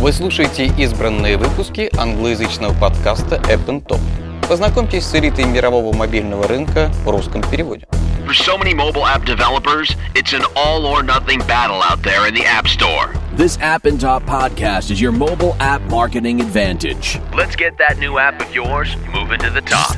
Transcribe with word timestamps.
Вы 0.00 0.12
слушаете 0.12 0.66
избранные 0.66 1.36
выпуски 1.36 1.90
англоязычного 1.98 2.74
подкаста 2.74 3.36
App 3.36 3.66
Top. 3.66 4.00
Познакомьтесь 4.48 5.04
с 5.04 5.14
элитой 5.14 5.44
мирового 5.44 5.94
мобильного 5.94 6.46
рынка 6.46 6.90
в 7.04 7.10
русском 7.10 7.42
переводе. 7.42 7.86
For 8.26 8.34
so 8.34 8.58
many 8.58 8.74
mobile 8.74 9.06
app 9.06 9.24
developers, 9.24 9.94
it's 10.14 10.32
an 10.32 10.44
all 10.56 10.84
or 10.84 11.02
nothing 11.02 11.38
battle 11.46 11.80
out 11.82 12.02
there 12.02 12.26
in 12.26 12.34
the 12.34 12.44
App 12.44 12.66
Store. 12.66 13.14
This 13.36 13.56
App 13.60 13.86
and 13.86 14.00
Top 14.00 14.24
podcast 14.24 14.90
is 14.90 15.00
your 15.00 15.12
mobile 15.12 15.54
app 15.60 15.80
marketing 15.82 16.40
advantage. 16.40 17.20
Let's 17.34 17.54
get 17.54 17.78
that 17.78 17.98
new 17.98 18.18
app 18.18 18.40
of 18.40 18.52
yours 18.54 18.96
moving 19.12 19.38
to 19.40 19.50
the 19.50 19.60
top. 19.60 19.96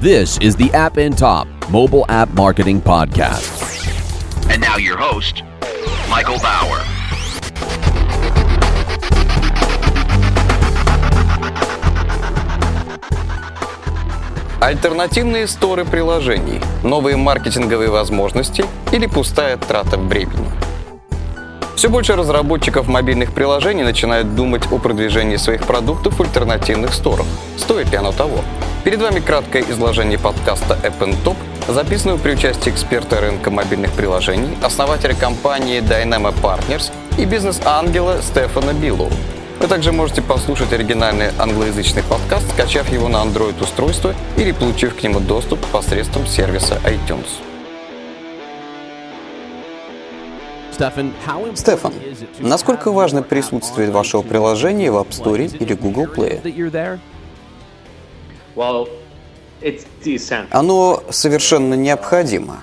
This 0.00 0.38
is 0.38 0.56
the 0.56 0.70
App 0.74 0.98
and 0.98 1.16
Top 1.16 1.48
mobile 1.70 2.04
app 2.08 2.28
marketing 2.34 2.80
podcast. 2.80 3.48
And 4.50 4.60
now 4.60 4.76
your 4.76 4.96
host, 4.96 5.42
Michael 6.08 6.38
Bauer. 6.38 6.84
Альтернативные 14.63 15.45
сторы 15.47 15.83
приложений, 15.83 16.61
новые 16.83 17.17
маркетинговые 17.17 17.89
возможности 17.89 18.63
или 18.93 19.07
пустая 19.07 19.57
трата 19.57 19.97
времени. 19.97 20.49
Все 21.75 21.89
больше 21.89 22.15
разработчиков 22.15 22.87
мобильных 22.87 23.33
приложений 23.33 23.83
начинают 23.83 24.35
думать 24.35 24.63
о 24.71 24.77
продвижении 24.77 25.35
своих 25.35 25.63
продуктов 25.63 26.17
в 26.17 26.21
альтернативных 26.21 26.93
сторах. 26.93 27.25
Стоит 27.57 27.91
ли 27.91 27.97
оно 27.97 28.13
того? 28.13 28.37
Перед 28.85 29.01
вами 29.01 29.19
краткое 29.19 29.65
изложение 29.69 30.17
подкаста 30.17 30.79
App 30.81 31.13
Top, 31.25 31.35
записанного 31.67 32.17
при 32.17 32.31
участии 32.31 32.69
эксперта 32.69 33.19
рынка 33.19 33.51
мобильных 33.51 33.91
приложений, 33.91 34.55
основателя 34.63 35.13
компании 35.13 35.81
Dynamo 35.81 36.33
Partners 36.41 36.89
и 37.17 37.25
бизнес-ангела 37.25 38.21
Стефана 38.21 38.71
Биллоу. 38.71 39.09
Вы 39.59 39.67
также 39.67 39.91
можете 39.91 40.21
послушать 40.21 40.73
оригинальный 40.73 41.29
англоязычный 41.39 42.03
подкаст, 42.03 42.49
скачав 42.51 42.91
его 42.91 43.07
на 43.07 43.23
Android-устройство 43.23 44.13
или 44.37 44.51
получив 44.51 44.95
к 44.95 45.03
нему 45.03 45.19
доступ 45.19 45.59
посредством 45.67 46.27
сервиса 46.27 46.79
iTunes. 46.85 47.27
Стефан, 51.55 51.93
насколько 52.39 52.91
важно 52.91 53.21
присутствие 53.21 53.91
вашего 53.91 54.21
приложения 54.23 54.91
в 54.91 54.95
App 54.95 55.09
Store 55.09 55.45
или 55.57 55.73
Google 55.75 56.05
Play? 56.05 56.41
Оно 60.49 61.03
совершенно 61.09 61.75
необходимо. 61.75 62.61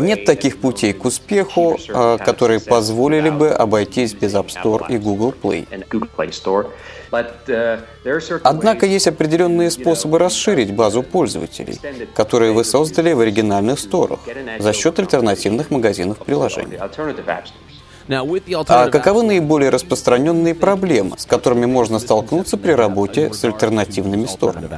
Нет 0.00 0.24
таких 0.24 0.58
путей 0.60 0.92
к 0.92 1.04
успеху, 1.04 1.78
а, 1.88 2.18
которые 2.18 2.60
позволили 2.60 3.30
бы 3.30 3.50
обойтись 3.50 4.12
без 4.14 4.34
App 4.34 4.48
Store 4.48 4.84
и 4.88 4.98
Google 4.98 5.32
Play. 5.42 5.66
Однако 8.42 8.86
есть 8.86 9.06
определенные 9.06 9.70
способы 9.70 10.18
расширить 10.18 10.74
базу 10.74 11.02
пользователей, 11.02 11.80
которые 12.14 12.52
вы 12.52 12.64
создали 12.64 13.12
в 13.12 13.20
оригинальных 13.20 13.78
сторах 13.78 14.20
за 14.58 14.72
счет 14.72 14.98
альтернативных 14.98 15.70
магазинов 15.70 16.18
приложений. 16.18 16.78
А 18.68 18.88
каковы 18.90 19.22
наиболее 19.24 19.70
распространенные 19.70 20.54
проблемы, 20.54 21.18
с 21.18 21.26
которыми 21.26 21.66
можно 21.66 21.98
столкнуться 21.98 22.56
при 22.56 22.72
работе 22.72 23.32
с 23.32 23.42
альтернативными 23.44 24.26
сторами? 24.26 24.68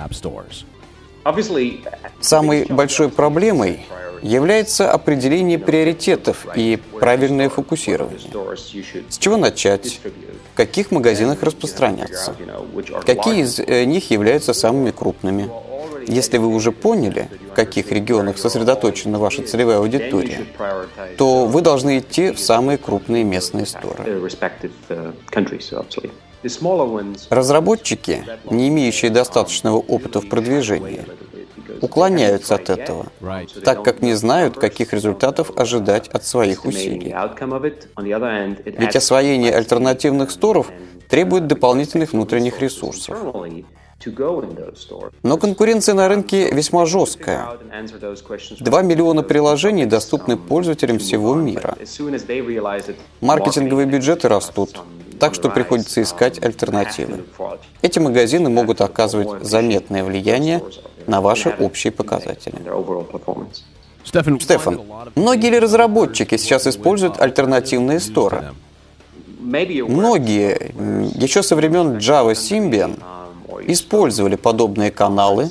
Самой 2.20 2.64
большой 2.66 3.08
проблемой 3.08 3.86
является 4.22 4.91
определение 4.91 5.58
приоритетов 5.58 6.47
и 6.55 6.78
правильное 6.98 7.48
фокусирование. 7.48 8.19
С 9.08 9.19
чего 9.19 9.36
начать? 9.36 10.00
В 10.52 10.56
каких 10.56 10.91
магазинах 10.91 11.42
распространяться? 11.42 12.34
Какие 13.06 13.42
из 13.42 13.61
э, 13.61 13.84
них 13.84 14.11
являются 14.11 14.52
самыми 14.52 14.91
крупными? 14.91 15.48
Если 16.07 16.39
вы 16.39 16.48
уже 16.48 16.73
поняли, 16.73 17.28
в 17.51 17.55
каких 17.55 17.92
регионах 17.92 18.39
сосредоточена 18.39 19.18
ваша 19.18 19.42
целевая 19.42 19.78
аудитория, 19.78 20.46
то 21.17 21.45
вы 21.46 21.61
должны 21.61 21.98
идти 21.98 22.30
в 22.33 22.40
самые 22.40 22.78
крупные 22.78 23.24
местные 23.24 23.67
сторы. 23.67 24.05
Разработчики, 27.31 28.25
не 28.51 28.69
имеющие 28.69 29.11
достаточного 29.11 29.79
опыта 29.79 30.21
в 30.21 30.29
продвижении, 30.29 31.05
уклоняются 31.81 32.55
от 32.57 32.71
этого, 32.71 33.07
так 33.65 33.83
как 33.83 34.03
не 34.03 34.15
знают, 34.15 34.57
каких 34.57 34.93
результатов 34.93 35.51
ожидать 35.57 36.09
от 36.09 36.25
своих 36.25 36.65
усилий. 36.65 37.15
Ведь 38.65 38.97
освоение 38.97 39.55
альтернативных 39.55 40.31
сторов 40.31 40.71
требует 41.09 41.47
дополнительных 41.47 42.13
внутренних 42.13 42.61
ресурсов. 42.61 43.19
Но 45.25 45.39
конкуренция 45.39 45.95
на 45.95 46.09
рынке 46.09 46.53
весьма 46.53 46.87
жесткая. 46.87 47.59
Два 48.61 48.83
миллиона 48.83 49.23
приложений 49.25 49.87
доступны 49.87 50.37
пользователям 50.37 50.99
всего 51.01 51.35
мира. 51.35 51.77
Маркетинговые 53.20 53.87
бюджеты 53.87 54.29
растут, 54.29 54.81
так 55.18 55.34
что 55.34 55.51
приходится 55.51 56.02
искать 56.02 56.42
альтернативы. 56.42 57.24
Эти 57.83 57.98
магазины 57.98 58.48
могут 58.51 58.80
оказывать 58.80 59.45
заметное 59.45 60.05
влияние 60.05 60.62
на 61.06 61.20
ваши 61.20 61.55
общие 61.58 61.92
показатели. 61.92 62.56
Стефан, 64.40 64.80
многие 65.14 65.51
ли 65.51 65.58
разработчики 65.58 66.36
сейчас 66.36 66.67
используют 66.67 67.20
альтернативные 67.20 68.01
сторы? 68.01 68.52
Многие, 69.40 70.73
еще 71.14 71.42
со 71.42 71.57
времен 71.57 71.98
Java 71.98 72.33
Symbian, 72.33 72.98
использовали 73.67 74.36
подобные 74.36 74.90
каналы 74.90 75.51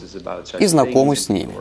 и 0.59 0.65
знакомы 0.65 1.15
с 1.15 1.29
ними. 1.29 1.53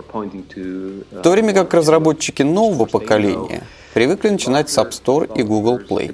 В 1.10 1.22
то 1.22 1.30
время 1.30 1.52
как 1.52 1.74
разработчики 1.74 2.42
нового 2.42 2.84
поколения 2.86 3.62
привыкли 3.96 4.28
начинать 4.28 4.68
с 4.68 4.76
App 4.76 4.90
Store 4.90 5.26
и 5.38 5.42
Google 5.42 5.78
Play. 5.78 6.12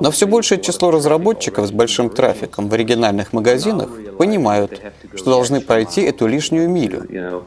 Но 0.00 0.10
все 0.10 0.26
большее 0.26 0.60
число 0.60 0.90
разработчиков 0.90 1.68
с 1.68 1.70
большим 1.70 2.10
трафиком 2.10 2.68
в 2.68 2.74
оригинальных 2.74 3.32
магазинах 3.32 3.88
понимают, 4.18 4.80
что 5.14 5.30
должны 5.30 5.60
пройти 5.60 6.02
эту 6.02 6.26
лишнюю 6.26 6.68
милю, 6.68 7.46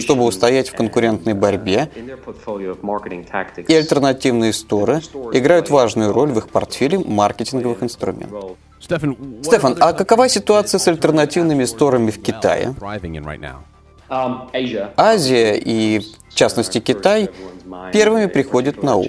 чтобы 0.00 0.24
устоять 0.24 0.70
в 0.70 0.74
конкурентной 0.74 1.34
борьбе, 1.34 1.90
и 3.68 3.74
альтернативные 3.74 4.54
сторы 4.54 5.02
играют 5.34 5.68
важную 5.68 6.14
роль 6.14 6.30
в 6.30 6.38
их 6.38 6.48
портфеле 6.48 6.98
маркетинговых 6.98 7.82
инструментов. 7.82 8.56
Стефан, 8.80 9.76
а 9.80 9.92
какова 9.92 10.30
ситуация 10.30 10.78
с 10.78 10.88
альтернативными 10.88 11.66
сторами 11.66 12.10
в 12.10 12.22
Китае? 12.22 12.74
Азия 14.08 15.54
и, 15.56 16.00
в 16.28 16.34
частности, 16.34 16.80
Китай 16.80 17.30
первыми 17.92 18.26
приходят 18.26 18.82
на 18.82 18.96
ум. 18.96 19.08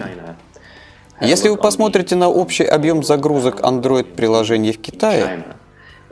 Если 1.22 1.50
вы 1.50 1.58
посмотрите 1.58 2.16
на 2.16 2.30
общий 2.30 2.66
объем 2.66 3.04
загрузок 3.04 3.62
Android-приложений 3.62 4.74
в 4.74 4.82
Китае, 4.82 5.46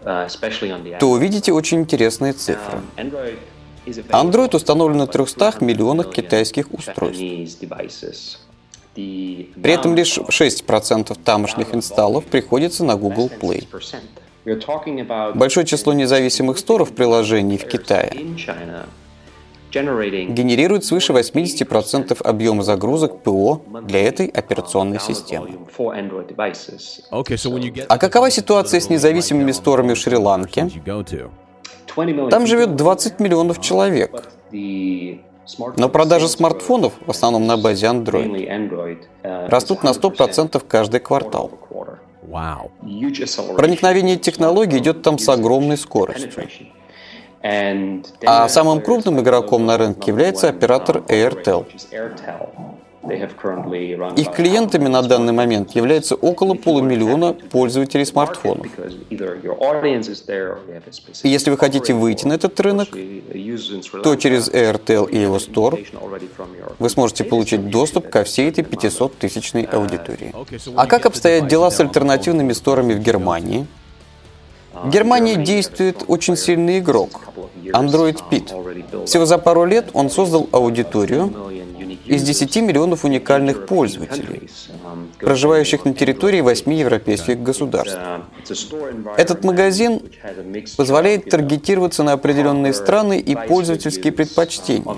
то 0.04 1.10
увидите 1.10 1.52
очень 1.52 1.82
интересные 1.82 2.34
цифры. 2.34 2.82
Android 3.86 4.56
установлен 4.56 4.98
на 4.98 5.08
300 5.08 5.56
миллионах 5.60 6.12
китайских 6.12 6.72
устройств. 6.72 7.22
При 8.96 9.72
этом 9.72 9.96
лишь 9.96 10.18
6% 10.18 11.18
тамошних 11.24 11.74
инсталлов 11.74 12.26
приходится 12.26 12.84
на 12.86 12.96
Google 12.96 13.30
Play. 13.30 13.68
Большое 14.46 15.66
число 15.66 15.94
независимых 15.94 16.58
сторов 16.58 16.94
приложений 16.94 17.58
в 17.58 17.68
Китае 17.68 18.12
генерирует 19.74 20.86
свыше 20.86 21.14
80% 21.14 22.22
объема 22.22 22.64
загрузок 22.64 23.24
ПО 23.24 23.62
для 23.84 24.04
этой 24.04 24.28
операционной 24.28 25.00
системы. 25.00 25.50
А 27.90 27.98
какова 27.98 28.30
ситуация 28.30 28.80
с 28.80 28.90
независимыми 28.90 29.51
сторами 29.51 29.94
в 29.94 29.98
Шри-Ланке? 29.98 30.69
Там 32.30 32.48
живет 32.48 32.75
20 32.75 33.19
миллионов 33.19 33.62
человек. 33.62 34.12
Но 35.78 35.90
продажи 35.90 36.28
смартфонов, 36.30 36.94
в 37.06 37.10
основном 37.10 37.48
на 37.48 37.57
базе 37.57 37.88
Android, 37.88 39.00
растут 39.24 39.84
на 39.84 39.90
100% 39.90 40.62
каждый 40.68 41.00
квартал. 41.00 41.51
Проникновение 43.56 44.18
технологий 44.18 44.80
идет 44.80 45.01
там 45.01 45.19
с 45.19 45.30
огромной 45.30 45.77
скоростью. 45.77 46.31
А 48.25 48.47
самым 48.47 48.81
крупным 48.81 49.19
игроком 49.19 49.65
на 49.65 49.77
рынке 49.77 50.12
является 50.12 50.50
оператор 50.50 50.97
Airtel. 51.07 51.65
Их 54.16 54.32
клиентами 54.32 54.88
на 54.88 55.02
данный 55.02 55.34
момент 55.34 55.72
является 55.72 56.16
около 56.16 56.54
полумиллиона 56.54 57.34
пользователей 57.34 58.06
смартфонов. 58.06 58.68
И 61.24 61.30
если 61.30 61.52
вы 61.52 61.58
хотите 61.58 61.94
выйти 61.94 62.26
на 62.26 62.34
этот 62.34 62.58
рынок, 62.62 62.90
то 64.04 64.16
через 64.16 64.50
Airtel 64.50 65.10
и 65.10 65.18
его 65.18 65.38
Store 65.38 65.86
вы 66.80 66.90
сможете 66.90 67.26
получить 67.26 67.70
доступ 67.70 68.10
ко 68.10 68.24
всей 68.24 68.50
этой 68.50 68.64
500-тысячной 68.64 69.64
аудитории. 69.64 70.34
А 70.76 70.86
как 70.86 71.06
обстоят 71.06 71.48
дела 71.48 71.72
с 71.72 71.80
альтернативными 71.80 72.54
сторами 72.54 72.94
в 72.94 73.00
Германии? 73.00 73.68
В 74.74 74.90
Германии 74.90 75.36
действует 75.36 76.04
очень 76.08 76.36
сильный 76.38 76.80
игрок– 76.80 77.22
Android 77.74 78.20
Pit. 78.32 79.06
Всего 79.06 79.26
за 79.26 79.38
пару 79.38 79.66
лет 79.66 79.90
он 79.94 80.10
создал 80.10 80.48
аудиторию, 80.52 81.32
из 82.06 82.24
10 82.24 82.56
миллионов 82.58 83.06
уникальных 83.06 83.66
пользователей, 83.66 84.50
проживающих 85.19 85.86
на 85.86 85.94
территории 85.94 86.42
8 86.42 86.74
европейских 86.74 87.42
государств. 87.42 88.00
Этот 89.18 89.44
магазин 89.44 90.01
позволяет 90.78 91.30
таргетироваться 91.30 92.04
на 92.04 92.13
определенные 92.13 92.74
страны 92.74 93.19
и 93.19 93.36
пользовательские 93.36 94.13
предпочтения, 94.13 94.95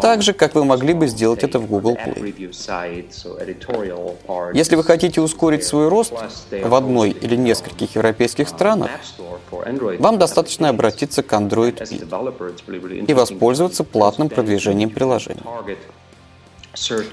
так 0.00 0.22
же, 0.22 0.32
как 0.32 0.54
вы 0.54 0.64
могли 0.64 0.94
бы 0.94 1.06
сделать 1.08 1.44
это 1.44 1.58
в 1.58 1.66
Google 1.66 1.96
Play. 1.96 2.50
Если 4.54 4.76
вы 4.76 4.84
хотите 4.84 5.20
ускорить 5.20 5.64
свой 5.64 5.88
рост 5.88 6.12
в 6.50 6.74
одной 6.74 7.10
или 7.10 7.36
нескольких 7.36 7.94
европейских 7.94 8.48
странах, 8.48 8.90
вам 9.98 10.18
достаточно 10.18 10.68
обратиться 10.68 11.22
к 11.22 11.32
Android 11.32 11.76
Pit 11.76 13.06
и 13.06 13.14
воспользоваться 13.14 13.84
платным 13.84 14.28
продвижением 14.28 14.90
приложения. 14.90 15.42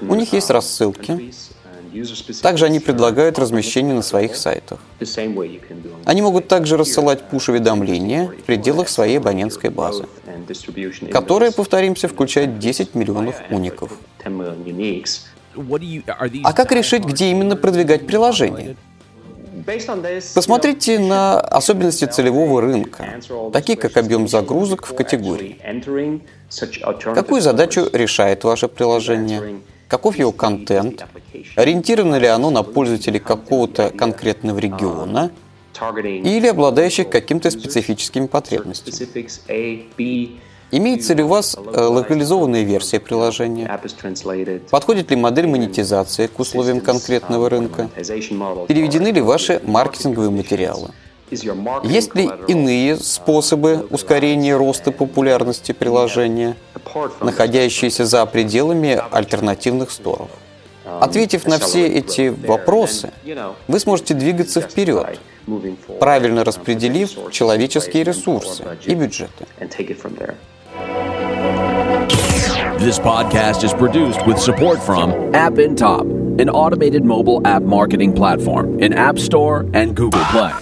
У 0.02 0.14
них 0.14 0.32
есть 0.32 0.50
рассылки. 0.50 1.32
Также 2.42 2.66
они 2.66 2.80
предлагают 2.80 3.38
размещение 3.38 3.94
на 3.94 4.02
своих 4.02 4.36
сайтах. 4.36 4.78
Они 6.04 6.22
могут 6.22 6.48
также 6.48 6.76
рассылать 6.76 7.22
пуш-уведомления 7.28 8.28
в 8.28 8.42
пределах 8.42 8.88
своей 8.88 9.18
абонентской 9.18 9.70
базы, 9.70 10.06
которая, 11.10 11.52
повторимся, 11.52 12.08
включает 12.08 12.58
10 12.58 12.94
миллионов 12.94 13.36
уников. 13.50 13.92
А 16.42 16.52
как 16.52 16.72
решить, 16.72 17.04
где 17.04 17.30
именно 17.30 17.56
продвигать 17.56 18.06
приложение? 18.06 18.76
Посмотрите 20.34 20.98
на 20.98 21.40
особенности 21.40 22.04
целевого 22.04 22.60
рынка, 22.60 23.20
такие 23.52 23.78
как 23.78 23.96
объем 23.96 24.28
загрузок 24.28 24.86
в 24.86 24.94
категории. 24.94 25.58
Какую 27.14 27.40
задачу 27.40 27.88
решает 27.92 28.44
ваше 28.44 28.68
приложение? 28.68 29.60
Каков 29.94 30.18
его 30.18 30.32
контент? 30.32 31.06
Ориентировано 31.54 32.16
ли 32.16 32.26
оно 32.26 32.50
на 32.50 32.64
пользователей 32.64 33.20
какого-то 33.20 33.90
конкретного 33.90 34.58
региона? 34.58 35.30
Или 36.02 36.48
обладающих 36.48 37.08
каким-то 37.08 37.48
специфическими 37.52 38.26
потребностями? 38.26 38.92
Имеется 40.72 41.14
ли 41.14 41.22
у 41.22 41.28
вас 41.28 41.56
э, 41.56 41.80
локализованная 41.80 42.64
версия 42.64 42.98
приложения? 42.98 43.70
Подходит 44.68 45.10
ли 45.12 45.16
модель 45.16 45.46
монетизации 45.46 46.26
к 46.26 46.40
условиям 46.40 46.80
конкретного 46.80 47.48
рынка? 47.48 47.88
Переведены 48.66 49.12
ли 49.12 49.20
ваши 49.20 49.60
маркетинговые 49.62 50.30
материалы? 50.32 50.90
Есть 51.84 52.14
ли 52.14 52.30
иные 52.48 52.96
способы 52.96 53.86
ускорения 53.90 54.56
роста 54.56 54.92
популярности 54.92 55.72
приложения, 55.72 56.56
находящиеся 57.20 58.04
за 58.04 58.24
пределами 58.26 59.00
альтернативных 59.10 59.90
сторов? 59.90 60.30
Ответив 61.00 61.46
на 61.46 61.58
все 61.58 61.86
эти 61.86 62.28
вопросы, 62.46 63.12
вы 63.68 63.78
сможете 63.80 64.14
двигаться 64.14 64.60
вперед, 64.60 65.18
правильно 65.98 66.44
распределив 66.44 67.10
человеческие 67.32 68.04
ресурсы 68.04 68.64
и 68.84 68.94
бюджеты. 68.94 69.46
This 72.78 72.98
podcast 72.98 73.64
is 73.64 73.72
produced 73.72 74.26
with 74.26 74.38
support 74.38 74.82
from 74.82 75.32
App 75.34 75.58
in 75.58 75.74
Top, 75.74 76.02
an 76.38 76.50
automated 76.50 77.04
mobile 77.04 77.40
app 77.46 77.62
marketing 77.62 78.12
platform 78.12 78.78
in 78.78 78.92
App 78.92 79.18
Store 79.18 79.64
and 79.72 79.94
Google 79.96 80.24
Play. 80.32 80.52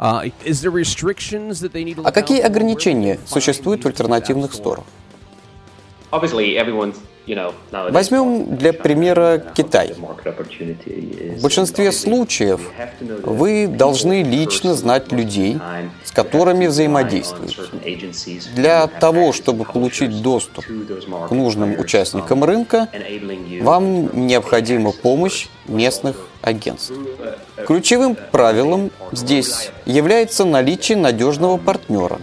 А 0.00 0.22
какие 2.12 2.40
ограничения 2.40 3.18
существуют 3.26 3.84
в 3.84 3.86
альтернативных 3.86 4.54
сторах? 4.54 4.84
Возьмем 7.70 8.56
для 8.56 8.72
примера 8.72 9.44
Китай. 9.54 9.94
В 9.94 11.42
большинстве 11.42 11.92
случаев 11.92 12.60
вы 13.22 13.66
должны 13.66 14.22
лично 14.22 14.74
знать 14.74 15.12
людей, 15.12 15.58
с 16.02 16.12
которыми 16.12 16.66
взаимодействуете. 16.66 17.56
Для 18.54 18.86
того, 18.86 19.34
чтобы 19.34 19.64
получить 19.64 20.22
доступ 20.22 20.64
к 20.64 21.30
нужным 21.30 21.78
участникам 21.78 22.42
рынка, 22.42 22.88
вам 23.60 24.26
необходима 24.26 24.92
помощь 24.92 25.48
местных 25.68 26.26
агентств. 26.40 26.94
Ключевым 27.66 28.16
правилом 28.30 28.90
здесь 29.12 29.70
является 29.86 30.44
наличие 30.44 30.98
надежного 30.98 31.56
партнера, 31.56 32.18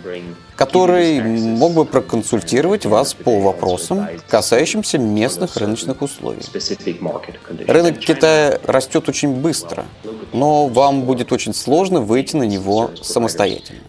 который 0.55 1.21
мог 1.21 1.73
бы 1.73 1.85
проконсультировать 1.85 2.85
вас 2.85 3.13
по 3.13 3.39
вопросам, 3.39 4.07
касающимся 4.27 4.97
местных 4.97 5.57
рыночных 5.57 6.01
условий. 6.01 6.41
Рынок 7.67 7.99
Китая 7.99 8.59
растет 8.63 9.09
очень 9.09 9.35
быстро, 9.35 9.85
но 10.33 10.67
вам 10.67 11.03
будет 11.03 11.31
очень 11.31 11.53
сложно 11.53 12.01
выйти 12.01 12.35
на 12.35 12.43
него 12.43 12.91
самостоятельно. 13.01 13.81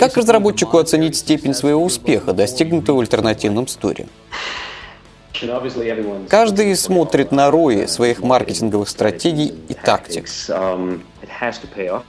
Как 0.00 0.16
разработчику 0.16 0.78
оценить 0.78 1.16
степень 1.16 1.54
своего 1.54 1.84
успеха, 1.84 2.32
достигнутого 2.32 2.96
в 2.96 3.00
альтернативном 3.00 3.68
сторе? 3.68 4.06
Каждый 6.28 6.74
смотрит 6.76 7.32
на 7.32 7.50
рои 7.50 7.86
своих 7.86 8.20
маркетинговых 8.20 8.88
стратегий 8.88 9.54
и 9.68 9.74
тактик. 9.74 10.28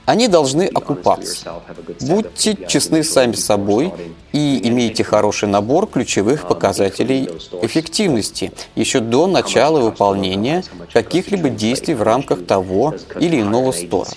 Они 0.06 0.28
должны 0.28 0.66
окупаться. 0.66 1.62
Будьте 2.00 2.56
честны 2.66 3.02
сами 3.02 3.32
собой 3.32 3.92
и 4.32 4.68
имейте 4.68 5.04
хороший 5.04 5.48
набор 5.48 5.86
ключевых 5.86 6.46
показателей 6.46 7.28
эффективности 7.62 8.52
еще 8.74 9.00
до 9.00 9.26
начала 9.26 9.80
выполнения 9.80 10.62
каких-либо 10.92 11.48
действий 11.48 11.94
в 11.94 12.02
рамках 12.02 12.46
того 12.46 12.94
или 13.18 13.40
иного 13.40 13.72
стора. 13.72 14.08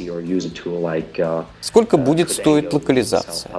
Сколько 1.61 1.97
будет 1.97 2.31
стоить 2.31 2.73
локализация? 2.73 3.51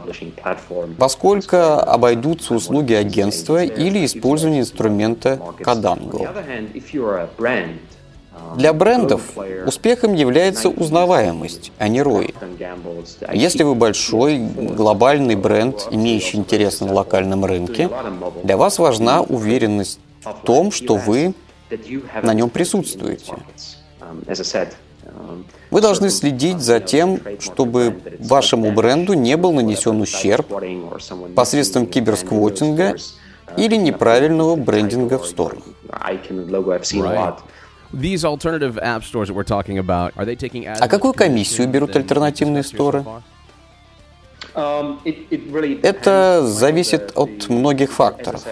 Во 0.99 1.09
сколько 1.09 1.81
обойдутся 1.81 2.55
услуги 2.55 2.93
агентства 2.93 3.65
или 3.65 4.05
использование 4.05 4.61
инструмента 4.61 5.41
Kadango? 5.61 6.29
Для 8.57 8.73
брендов 8.73 9.23
успехом 9.67 10.15
является 10.15 10.69
узнаваемость, 10.69 11.73
а 11.79 11.89
не 11.89 12.01
ROI. 12.01 12.35
Если 13.33 13.63
вы 13.63 13.75
большой 13.75 14.39
глобальный 14.39 15.37
бренд, 15.37 15.89
имеющий 15.91 16.39
интерес 16.39 16.81
на 16.81 16.93
локальном 16.93 17.45
рынке, 17.45 17.89
для 18.43 18.57
вас 18.57 18.79
важна 18.79 19.23
уверенность 19.23 20.01
в 20.23 20.45
том, 20.45 20.71
что 20.71 20.97
вы 20.97 21.35
на 22.23 22.35
нем 22.35 22.51
присутствуете. 22.51 23.35
Вы 25.71 25.81
должны 25.81 26.11
следить 26.11 26.61
за 26.61 26.81
тем, 26.81 27.21
чтобы 27.41 27.99
вашему 28.19 28.73
бренду 28.73 29.15
не 29.15 29.37
был 29.37 29.53
нанесен 29.53 30.01
ущерб 30.01 30.47
посредством 31.35 31.87
киберсквотинга 31.87 32.97
или 33.57 33.77
неправильного 33.77 34.57
брендинга 34.57 35.19
в 35.19 35.27
сторах. 35.27 35.63
А 40.81 40.89
какую 40.89 41.13
комиссию 41.13 41.69
берут 41.69 41.95
альтернативные 41.95 42.63
сторы? 42.63 43.05
Это 44.55 46.43
зависит 46.47 47.13
от 47.15 47.49
многих 47.49 47.93
факторов. 47.93 48.45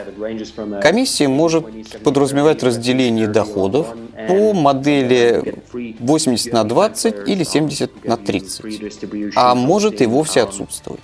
Комиссия 0.83 1.29
может 1.29 1.65
подразумевать 2.03 2.63
разделение 2.63 3.27
доходов 3.27 3.89
по 4.29 4.53
модели 4.53 5.55
80 5.99 6.53
на 6.53 6.65
20 6.65 7.29
или 7.29 7.45
70 7.45 8.05
на 8.05 8.17
30, 8.17 9.33
а 9.37 9.55
может 9.55 10.01
и 10.01 10.07
вовсе 10.07 10.43
отсутствовать. 10.43 11.01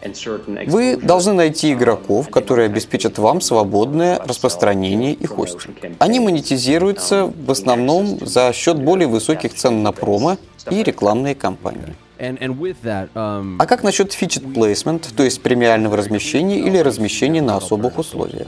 Вы 0.67 0.97
должны 0.97 1.33
найти 1.33 1.73
игроков, 1.73 2.31
которые 2.31 2.67
обеспечат 2.67 3.19
вам 3.19 3.41
свободное 3.41 4.19
распространение 4.19 5.13
и 5.13 5.27
хостинг. 5.27 5.77
Они 5.99 6.21
монетизируются 6.21 7.27
в 7.27 7.51
основном 7.51 8.19
за 8.27 8.53
счет 8.53 8.83
более 8.83 9.09
высоких 9.09 9.55
цен 9.55 9.83
на 9.83 9.93
промо 9.93 10.37
и 10.71 10.83
рекламные 10.83 11.35
кампании. 11.35 11.95
Um, 12.19 13.57
А 13.59 13.67
как 13.67 13.83
насчет 13.83 14.13
featured 14.13 14.53
placement, 14.53 15.15
то 15.15 15.23
есть 15.23 15.43
премиального 15.43 15.97
размещения 15.97 16.59
или 16.61 16.79
размещения 16.79 17.43
на 17.43 17.57
особых 17.57 17.99
условиях? 17.99 18.47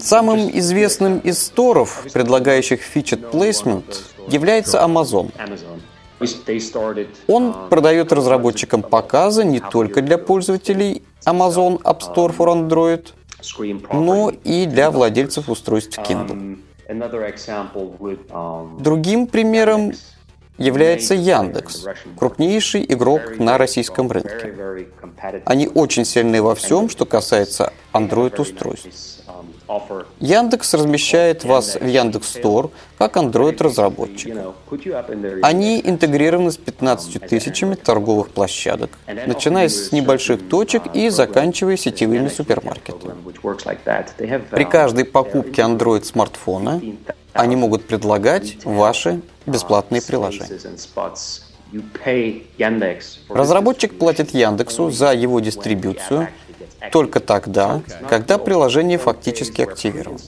Самым 0.00 0.50
известным 0.58 1.18
из 1.18 1.42
сторов, 1.42 2.06
предлагающих 2.12 2.80
featured 2.80 3.30
placement, 3.30 3.84
является 4.28 4.78
Amazon. 4.78 5.32
Он 7.26 7.54
продает 7.68 8.12
разработчикам 8.12 8.82
показы 8.82 9.44
не 9.44 9.60
только 9.60 10.02
для 10.02 10.18
пользователей 10.18 11.02
Amazon 11.26 11.80
App 11.82 12.00
Store 12.00 12.34
for 12.36 12.48
Android, 12.48 13.08
но 13.92 14.30
и 14.44 14.66
для 14.66 14.90
владельцев 14.90 15.48
устройств 15.48 15.98
Kindle. 15.98 16.58
Другим 18.78 19.26
примером 19.26 19.92
является 20.58 21.14
Яндекс, 21.14 21.86
крупнейший 22.16 22.84
игрок 22.88 23.38
на 23.38 23.58
российском 23.58 24.10
рынке. 24.10 24.86
Они 25.44 25.68
очень 25.68 26.04
сильны 26.04 26.42
во 26.42 26.54
всем, 26.54 26.88
что 26.88 27.06
касается 27.06 27.72
Android-устройств. 27.92 29.22
Яндекс 30.20 30.74
размещает 30.74 31.44
вас 31.44 31.76
в 31.76 31.86
Яндекс 31.86 32.36
Store 32.36 32.70
как 32.98 33.16
Android-разработчик. 33.16 34.36
Они 35.42 35.80
интегрированы 35.84 36.52
с 36.52 36.56
15 36.56 37.26
тысячами 37.26 37.74
торговых 37.74 38.30
площадок, 38.30 38.90
начиная 39.26 39.68
с 39.68 39.92
небольших 39.92 40.48
точек 40.48 40.82
и 40.94 41.08
заканчивая 41.08 41.76
сетевыми 41.76 42.28
супермаркетами. 42.28 43.14
При 44.50 44.64
каждой 44.64 45.04
покупке 45.04 45.62
Android-смартфона 45.62 46.80
они 47.32 47.56
могут 47.56 47.86
предлагать 47.86 48.58
ваши 48.64 49.22
бесплатные 49.46 50.02
приложения. 50.02 50.58
Разработчик 53.28 53.98
платит 53.98 54.34
Яндексу 54.34 54.90
за 54.90 55.14
его 55.14 55.40
дистрибуцию 55.40 56.28
только 56.90 57.20
тогда, 57.20 57.82
когда 58.08 58.38
приложение 58.38 58.98
фактически 58.98 59.62
активировано. 59.62 60.18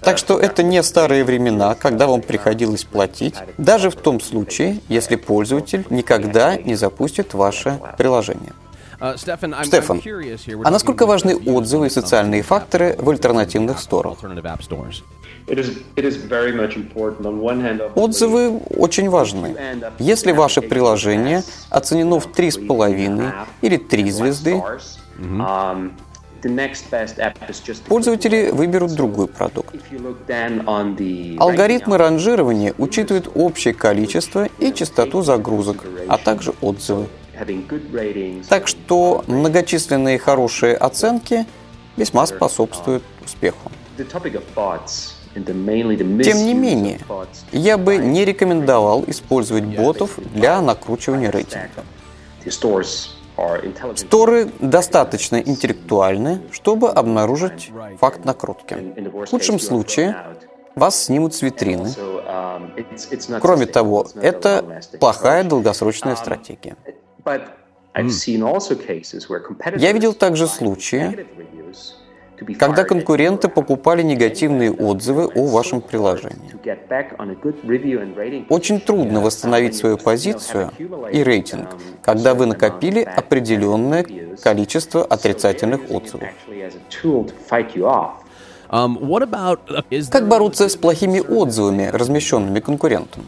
Так 0.00 0.18
что 0.18 0.38
это 0.38 0.62
не 0.62 0.82
старые 0.82 1.24
времена, 1.24 1.74
когда 1.74 2.06
вам 2.06 2.20
приходилось 2.20 2.84
платить, 2.84 3.34
даже 3.56 3.90
в 3.90 3.96
том 3.96 4.20
случае, 4.20 4.80
если 4.88 5.16
пользователь 5.16 5.86
никогда 5.90 6.56
не 6.56 6.74
запустит 6.74 7.32
ваше 7.34 7.80
приложение. 7.96 8.52
I'm, 8.98 9.16
Стефан, 9.18 10.02
а 10.64 10.70
насколько 10.70 11.04
важны 11.04 11.36
отзывы 11.36 11.88
и 11.88 11.90
социальные 11.90 12.42
факторы 12.42 12.96
в 12.98 13.10
альтернативных 13.10 13.78
сторах? 13.78 14.16
Отзывы 17.94 18.58
очень 18.58 19.10
важны. 19.10 19.54
Если 19.98 20.32
ваше 20.32 20.62
приложение 20.62 21.42
оценено 21.68 22.20
в 22.20 22.28
3,5 22.28 23.32
или 23.60 23.76
3 23.76 24.10
звезды, 24.10 24.62
пользователи 27.88 28.50
выберут 28.50 28.94
другой 28.94 29.26
продукт. 29.26 29.74
Алгоритмы 31.38 31.98
ранжирования 31.98 32.74
учитывают 32.78 33.30
общее 33.34 33.74
количество 33.74 34.46
и 34.58 34.72
частоту 34.72 35.22
загрузок, 35.22 35.84
а 36.08 36.18
также 36.18 36.52
отзывы. 36.60 37.06
Так 38.48 38.68
что 38.68 39.24
многочисленные 39.26 40.18
хорошие 40.18 40.74
оценки 40.76 41.46
весьма 41.96 42.26
способствуют 42.26 43.02
успеху. 43.24 43.70
Тем 46.24 46.46
не 46.46 46.54
менее, 46.54 46.98
я 47.52 47.76
бы 47.76 47.96
не 47.96 48.24
рекомендовал 48.24 49.04
использовать 49.06 49.64
ботов 49.64 50.18
для 50.34 50.60
накручивания 50.62 51.30
рейтинга. 51.30 51.84
Сторы 53.96 54.50
достаточно 54.60 55.36
интеллектуальны, 55.36 56.40
чтобы 56.52 56.90
обнаружить 56.90 57.70
факт 57.98 58.24
накрутки. 58.24 58.74
В 58.74 59.26
худшем 59.26 59.58
случае 59.58 60.16
вас 60.74 61.04
снимут 61.04 61.34
с 61.34 61.42
витрины. 61.42 61.90
Кроме 63.40 63.66
того, 63.66 64.06
это 64.14 64.80
плохая 65.00 65.44
долгосрочная 65.44 66.16
стратегия. 66.16 66.76
Я 69.78 69.92
видел 69.92 70.12
также 70.12 70.46
случаи, 70.46 71.26
когда 72.58 72.84
конкуренты 72.84 73.48
покупали 73.48 74.02
негативные 74.02 74.72
отзывы 74.72 75.26
о 75.26 75.46
вашем 75.46 75.80
приложении. 75.80 76.52
Очень 78.48 78.80
трудно 78.80 79.20
восстановить 79.20 79.74
свою 79.76 79.96
позицию 79.98 80.70
и 81.12 81.22
рейтинг, 81.22 81.68
когда 82.02 82.34
вы 82.34 82.46
накопили 82.46 83.00
определенное 83.00 84.04
количество 84.42 85.04
отрицательных 85.04 85.90
отзывов. 85.90 86.28
Um, 88.68 88.98
uh, 88.98 90.10
Как 90.10 90.26
бороться 90.26 90.68
с 90.68 90.74
плохими 90.74 91.20
отзывами, 91.20 91.88
размещенными 91.92 92.58
конкурентом? 92.58 93.24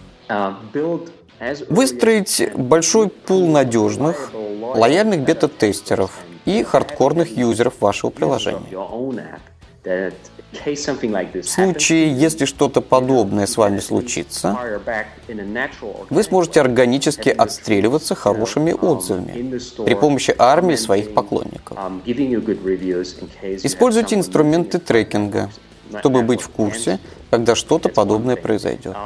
Выстроить 1.68 2.50
большой 2.56 3.08
пул 3.08 3.46
надежных, 3.46 4.32
лояльных 4.74 5.20
бета-тестеров 5.20 6.10
и 6.44 6.62
хардкорных 6.62 7.36
юзеров 7.36 7.80
вашего 7.80 8.10
приложения. 8.10 8.68
В 11.42 11.44
случае, 11.44 12.12
если 12.12 12.44
что-то 12.46 12.80
подобное 12.80 13.46
с 13.46 13.56
вами 13.56 13.80
случится, 13.80 14.56
вы 16.10 16.22
сможете 16.22 16.60
органически 16.60 17.28
отстреливаться 17.28 18.14
хорошими 18.14 18.72
отзывами 18.72 19.58
при 19.84 19.94
помощи 19.94 20.34
армии 20.38 20.76
своих 20.76 21.12
поклонников. 21.14 21.78
Используйте 23.62 24.16
инструменты 24.16 24.78
трекинга, 24.78 25.50
чтобы 26.00 26.22
быть 26.22 26.40
в 26.40 26.48
курсе, 26.48 26.98
когда 27.30 27.54
что-то 27.54 27.88
подобное 27.88 28.36
произойдет. 28.36 28.96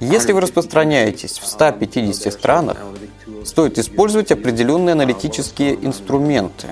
Если 0.00 0.32
вы 0.32 0.40
распространяетесь 0.40 1.38
в 1.38 1.46
150 1.46 2.32
странах, 2.32 2.78
стоит 3.48 3.78
использовать 3.78 4.30
определенные 4.30 4.92
аналитические 4.92 5.74
инструменты, 5.74 6.68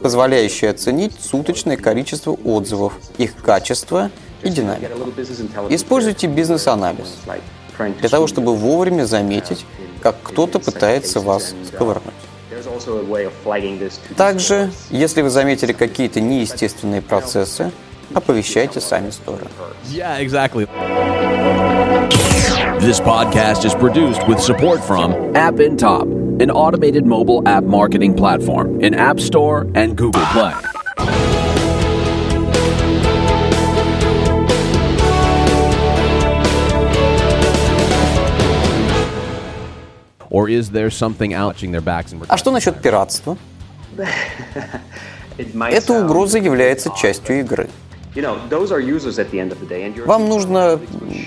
позволяющие 0.00 0.70
оценить 0.70 1.14
суточное 1.20 1.76
количество 1.76 2.30
отзывов, 2.30 2.92
их 3.18 3.34
качество 3.36 4.10
и 4.42 4.48
динамику. 4.48 5.10
Используйте 5.68 6.28
бизнес-анализ 6.28 7.16
для 8.00 8.08
того, 8.08 8.28
чтобы 8.28 8.54
вовремя 8.54 9.04
заметить, 9.04 9.66
как 10.00 10.16
кто-то 10.22 10.60
пытается 10.60 11.20
вас 11.20 11.54
сковырнуть. 11.66 12.14
Также, 14.16 14.70
если 14.90 15.22
вы 15.22 15.30
заметили 15.30 15.72
какие-то 15.72 16.20
неестественные 16.20 17.02
процессы, 17.02 17.72
оповещайте 18.14 18.80
сами 18.80 19.10
сторы. 19.10 19.46
Yeah, 19.90 20.20
exactly. 20.20 20.68
This 22.85 22.99
podcast 22.99 23.65
is 23.65 23.73
produced 23.73 24.27
with 24.27 24.39
support 24.39 24.83
from 24.83 25.35
App 25.35 25.59
in 25.59 25.77
Top, 25.77 26.03
an 26.03 26.51
automated 26.51 27.07
mobile 27.07 27.41
app 27.47 27.63
marketing 27.63 28.13
platform 28.13 28.81
in 28.81 28.93
App 28.93 29.19
Store 29.19 29.67
and 29.73 29.97
Google 29.97 30.23
Play. 30.27 30.53
Or 40.29 40.47
is 40.47 40.69
there 40.69 40.91
something 40.91 41.33
out 41.33 41.55
watching 41.55 41.71
their 41.71 41.81
backs 41.81 42.13
and 42.13 42.23
А 42.29 42.37
что 42.37 42.51
насчет 42.51 42.79
пиратства? 42.79 43.37
Эта 45.37 45.93
угроза 45.93 46.37
является 46.37 46.91
частью 46.95 47.39
игры. 47.39 47.69
Вам 50.06 50.28
нужно 50.28 50.80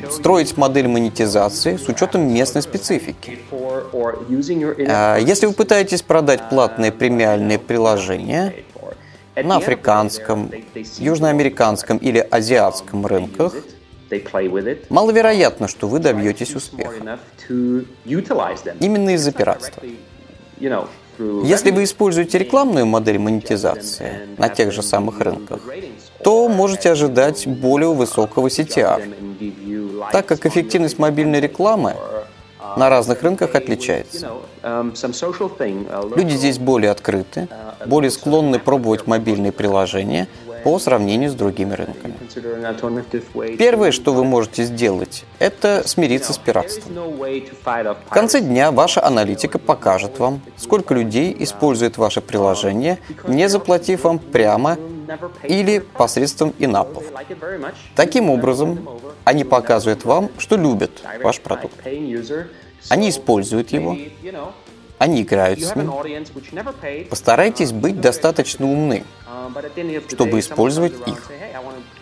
строить 0.10 0.58
модель 0.58 0.88
монетизации 0.88 1.78
с 1.78 1.88
учетом 1.88 2.34
местной 2.34 2.62
специфики. 2.62 3.40
А 4.88 5.18
Если 5.18 5.46
вы 5.46 5.54
пытаетесь 5.54 6.02
продать 6.02 6.50
платные 6.50 6.92
премиальные 6.92 7.60
приложения 7.60 8.54
на 9.36 9.58
африканском, 9.58 10.52
южноамериканском 10.98 11.98
или 11.98 12.20
азиатском 12.20 13.06
рынках, 13.06 13.54
Маловероятно, 14.90 15.68
что 15.68 15.88
вы 15.88 16.00
добьетесь 16.00 16.56
успеха. 16.56 17.20
Именно 18.80 19.12
из-за 19.12 19.32
пиратства. 19.32 19.84
Если 21.44 21.72
вы 21.72 21.84
используете 21.84 22.38
рекламную 22.38 22.86
модель 22.86 23.20
монетизации 23.20 24.30
на 24.38 24.48
тех 24.48 24.72
же 24.72 24.82
самых 24.82 25.20
рынках, 25.20 25.62
то 26.24 26.48
можете 26.48 26.92
ожидать 26.92 27.46
более 27.46 27.94
высокого 27.94 28.48
CTR, 28.48 30.12
так 30.12 30.26
как 30.26 30.46
эффективность 30.46 30.98
мобильной 30.98 31.42
рекламы 31.42 31.96
на 32.78 32.90
разных 32.90 33.22
рынках 33.24 33.56
отличается. 33.56 34.32
Люди 34.64 36.34
здесь 36.34 36.58
более 36.58 36.92
открыты, 36.92 37.48
более 37.86 38.12
склонны 38.12 38.60
пробовать 38.60 39.08
мобильные 39.08 39.52
приложения 39.52 40.28
по 40.64 40.80
сравнению 40.80 41.30
с 41.30 41.34
другими 41.34 41.74
рынками. 41.74 42.14
Первое, 43.58 43.92
что 43.92 44.14
вы 44.14 44.24
можете 44.24 44.64
сделать, 44.64 45.26
это 45.40 45.88
смириться 45.88 46.34
с 46.34 46.38
пиратством. 46.38 46.94
В 46.96 48.10
конце 48.10 48.42
дня 48.42 48.72
ваша 48.72 49.04
аналитика 49.04 49.60
покажет 49.60 50.20
вам, 50.20 50.42
сколько 50.58 50.94
людей 50.94 51.36
использует 51.40 51.98
ваше 51.98 52.22
приложение, 52.22 53.00
не 53.28 53.50
заплатив 53.50 54.04
вам 54.04 54.20
прямо 54.20 54.78
или 55.44 55.80
посредством 55.80 56.54
инапов. 56.60 57.04
Таким 57.96 58.30
образом, 58.30 58.88
они 59.24 59.44
показывают 59.44 60.06
вам, 60.06 60.30
что 60.38 60.56
любят 60.56 60.92
ваш 61.24 61.40
продукт. 61.40 61.76
Они 62.90 63.10
используют 63.10 63.72
его, 63.72 63.98
они 65.00 65.24
играют 65.24 65.62
с 65.62 65.76
ним. 65.76 65.92
Постарайтесь 67.10 67.72
быть 67.72 68.00
достаточно 68.00 68.70
умны, 68.70 69.04
чтобы 70.10 70.40
использовать 70.40 70.94
их. 71.08 71.32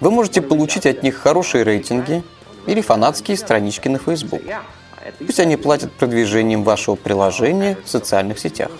Вы 0.02 0.12
можете 0.12 0.42
получить 0.42 0.86
от 0.86 1.04
них 1.04 1.16
хорошие 1.16 1.64
рейтинги 1.64 2.24
или 2.66 2.82
фанатские 2.82 3.38
странички 3.38 3.88
на 3.88 4.00
Facebook. 4.00 4.42
Пусть 5.20 5.40
они 5.40 5.56
платят 5.56 5.94
продвижением 5.94 6.64
вашего 6.64 6.96
приложения 6.96 7.78
в 7.86 7.90
социальных 7.90 8.40
сетях. 8.40 8.72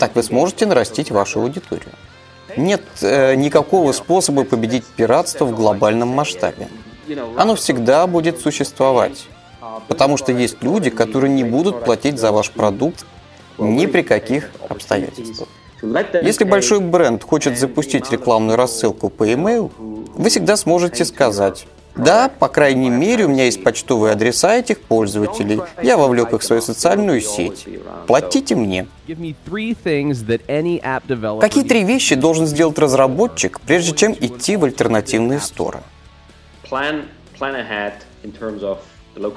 Так 0.00 0.16
вы 0.16 0.22
сможете 0.22 0.66
нарастить 0.66 1.10
вашу 1.10 1.40
аудиторию. 1.40 1.92
Нет 2.56 2.82
э, 3.02 3.34
никакого 3.34 3.92
способа 3.92 4.44
победить 4.44 4.84
пиратство 4.84 5.44
в 5.44 5.54
глобальном 5.54 6.08
масштабе. 6.08 6.68
Оно 7.36 7.54
всегда 7.54 8.06
будет 8.06 8.40
существовать. 8.40 9.28
Потому 9.88 10.16
что 10.16 10.32
есть 10.32 10.62
люди, 10.62 10.90
которые 10.90 11.32
не 11.32 11.44
будут 11.44 11.84
платить 11.84 12.18
за 12.18 12.32
ваш 12.32 12.50
продукт 12.50 13.04
ни 13.58 13.86
при 13.86 14.02
каких 14.02 14.50
обстоятельствах. 14.68 15.48
Если 15.82 16.44
большой 16.44 16.80
бренд 16.80 17.22
хочет 17.22 17.58
запустить 17.58 18.10
рекламную 18.10 18.56
рассылку 18.56 19.10
по 19.10 19.24
e-mail, 19.24 19.70
вы 20.14 20.30
всегда 20.30 20.56
сможете 20.56 21.04
сказать, 21.04 21.66
да, 21.94 22.28
по 22.28 22.48
крайней 22.48 22.90
мере, 22.90 23.26
у 23.26 23.28
меня 23.28 23.44
есть 23.44 23.62
почтовые 23.62 24.12
адреса 24.12 24.56
этих 24.56 24.80
пользователей. 24.80 25.60
Я 25.80 25.96
вовлек 25.96 26.32
их 26.32 26.40
в 26.40 26.44
свою 26.44 26.60
социальную 26.60 27.20
сеть. 27.20 27.68
Платите 28.06 28.56
мне. 28.56 28.88
Какие 31.40 31.64
три 31.64 31.84
вещи 31.84 32.16
должен 32.16 32.46
сделать 32.46 32.78
разработчик, 32.78 33.60
прежде 33.60 33.94
чем 33.94 34.12
идти 34.12 34.56
в 34.56 34.64
альтернативные 34.64 35.38
сторы? 35.38 35.80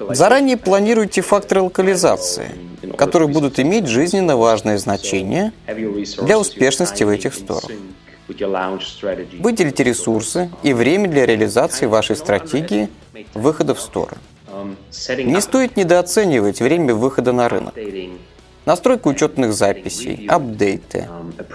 Заранее 0.10 0.58
планируйте 0.58 1.22
факторы 1.22 1.62
локализации, 1.62 2.52
которые 2.98 3.30
будут 3.30 3.60
иметь 3.60 3.88
жизненно 3.88 4.36
важное 4.36 4.78
значение 4.78 5.52
для 6.22 6.40
успешности 6.40 7.04
в 7.04 7.10
этих 7.10 7.34
сторах. 7.34 7.70
Выделите 8.28 9.84
ресурсы 9.84 10.50
и 10.64 10.74
время 10.74 11.08
для 11.08 11.26
реализации 11.26 11.86
вашей 11.86 12.16
стратегии 12.16 12.90
выхода 13.34 13.74
в 13.74 13.80
сторы. 13.80 14.18
Не 15.08 15.40
стоит 15.42 15.78
недооценивать 15.78 16.60
время 16.62 16.94
выхода 16.94 17.32
на 17.32 17.48
рынок. 17.48 17.76
Настройка 18.66 19.08
учетных 19.08 19.54
записей, 19.54 20.28
апдейты, 20.28 21.08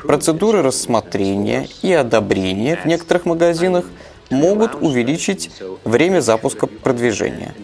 процедуры 0.06 0.62
рассмотрения 0.62 1.68
и 1.82 1.92
одобрения 1.92 2.76
в 2.76 2.86
некоторых 2.86 3.26
магазинах 3.26 3.84
могут 4.32 4.74
увеличить 4.74 5.50
время 5.84 6.20
запуска 6.20 6.66
продвижения. 6.66 7.54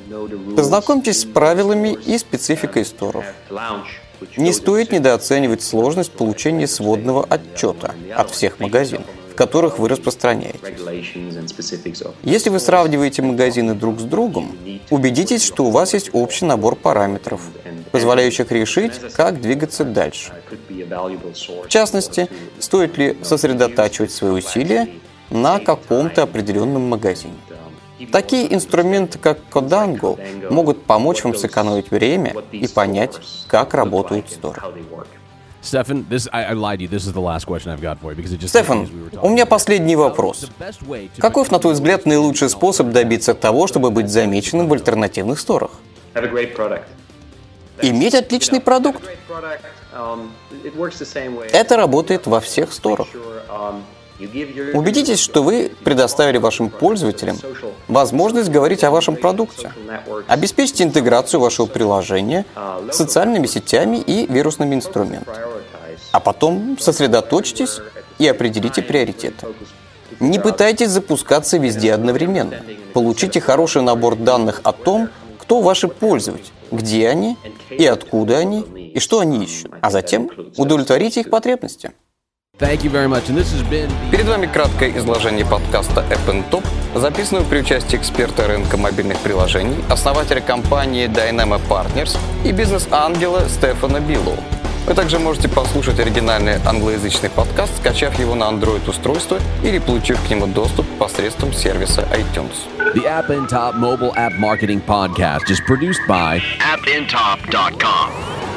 Познакомьтесь 0.57 1.21
с 1.21 1.25
правилами 1.25 1.97
и 2.07 2.19
спецификой 2.19 2.85
сторов. 2.85 3.25
Не 4.37 4.53
стоит 4.53 4.93
недооценивать 4.93 5.63
сложность 5.63 6.13
получения 6.13 6.67
сводного 6.67 7.25
отчета 7.25 7.95
от 8.15 8.31
всех 8.31 8.61
магазинов 8.61 9.07
которых 9.39 9.79
вы 9.79 9.89
распространяетесь. 9.89 10.59
Если 12.25 12.51
вы 12.51 12.59
сравниваете 12.59 13.23
магазины 13.23 13.75
друг 13.75 14.01
с 14.01 14.03
другом, 14.03 14.59
убедитесь, 14.91 15.45
что 15.45 15.67
у 15.67 15.71
вас 15.71 15.95
есть 15.95 16.11
общий 16.13 16.45
набор 16.45 16.75
параметров, 16.75 17.43
позволяющих 17.93 18.51
решить, 18.51 18.95
как 19.15 19.41
двигаться 19.41 19.85
дальше. 19.85 20.33
В 21.65 21.69
частности, 21.69 22.29
стоит 22.59 22.99
ли 22.99 23.17
сосредотачивать 23.23 24.11
свои 24.11 24.33
усилия 24.33 24.89
на 25.31 25.59
каком-то 25.59 26.23
определенном 26.23 26.89
магазине. 26.89 27.35
Такие 28.13 28.55
инструменты, 28.55 29.19
как 29.19 29.39
Codango, 29.51 30.19
могут 30.51 30.85
помочь 30.85 31.25
вам 31.25 31.35
сэкономить 31.35 31.91
время 31.91 32.35
и 32.53 32.69
понять, 32.69 33.19
как 33.49 33.75
работают 33.75 34.31
сторы. 34.31 34.63
Стефан, 38.47 38.89
у 39.21 39.29
меня 39.29 39.45
последний 39.45 39.97
вопрос. 39.97 40.49
Каков, 41.19 41.51
на 41.51 41.59
твой 41.59 41.75
взгляд, 41.75 42.07
наилучший 42.07 42.49
способ 42.49 42.91
добиться 42.91 43.35
того, 43.35 43.67
чтобы 43.67 43.91
быть 43.91 44.09
замеченным 44.09 44.69
в 44.69 44.73
альтернативных 44.73 45.41
сторах? 45.41 45.73
Иметь 47.83 48.15
отличный 48.15 48.61
продукт. 48.61 49.03
Это 51.53 51.77
работает 51.77 52.27
во 52.27 52.41
всех 52.41 52.73
сторах. 52.73 53.09
Убедитесь, 54.19 55.21
что 55.21 55.43
вы 55.43 55.71
предоставили 55.85 56.39
вашим 56.39 56.71
пользователям 56.71 57.37
возможность 57.87 58.51
говорить 58.51 58.83
о 58.85 58.91
вашем 58.91 59.17
продукте. 59.17 59.73
Обеспечьте 60.27 60.85
интеграцию 60.85 61.41
вашего 61.41 61.67
приложения 61.67 62.45
с 62.91 62.97
социальными 62.97 63.47
сетями 63.47 63.99
и 63.99 64.27
вирусными 64.27 64.75
инструментами. 64.75 65.37
А 66.11 66.21
потом 66.21 66.77
сосредоточьтесь 66.81 67.81
и 68.19 68.27
определите 68.27 68.83
приоритеты. 68.83 69.47
Не 70.21 70.39
пытайтесь 70.39 70.91
запускаться 70.91 71.59
везде 71.59 71.93
одновременно. 71.93 72.63
Получите 72.93 73.41
хороший 73.41 73.83
набор 73.83 74.17
данных 74.17 74.61
о 74.65 74.73
том, 74.73 75.11
кто 75.39 75.61
ваши 75.61 75.87
пользователи, 75.87 76.51
где 76.73 77.09
они 77.09 77.37
и 77.71 77.87
откуда 77.87 78.39
они, 78.39 78.61
и 78.61 78.99
что 78.99 79.21
они 79.21 79.45
ищут. 79.45 79.71
А 79.81 79.91
затем 79.91 80.31
удовлетворите 80.57 81.21
их 81.21 81.31
потребности. 81.31 81.93
Перед 84.11 84.27
вами 84.27 84.47
краткое 84.47 84.99
изложение 84.99 85.47
подкаста 85.47 86.05
App 86.11 86.51
Top, 86.51 86.67
записанного 86.93 87.45
при 87.45 87.61
участии 87.61 87.97
эксперта 87.97 88.49
рынка 88.49 88.77
мобильных 88.77 89.19
приложений, 89.19 89.77
основателя 89.89 90.41
компании 90.41 91.07
Dynamo 91.07 91.61
Partners 91.69 92.19
и 92.45 92.51
бизнес-ангела 92.51 93.49
Стефана 93.49 94.01
Биллоу. 94.01 94.37
Вы 94.89 94.95
также 94.95 95.21
можете 95.21 95.49
послушать 95.49 96.01
оригинальный 96.01 96.57
англоязычный 96.67 97.31
подкаст, 97.31 97.77
скачав 97.77 98.19
его 98.19 98.35
на 98.35 98.49
Android-устройство 98.51 99.39
или 99.63 99.79
получив 99.79 100.19
к 100.27 100.29
нему 100.29 100.49
доступ 100.49 100.85
посредством 100.99 101.53
сервиса 101.53 102.09
iTunes. 102.11 102.57
The 102.95 103.05
App 103.05 103.29
Top 103.49 103.77
mobile 103.77 104.13
app 104.17 104.33
marketing 104.33 104.81
podcast 104.81 105.49
is 105.49 105.61
produced 105.61 106.01
by 106.09 106.41
appintop.com. 106.59 108.48